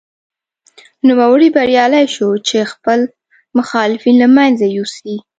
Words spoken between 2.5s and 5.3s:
خپل مخالفین له منځه یوسي.